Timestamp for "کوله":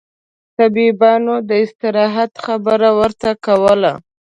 3.45-3.93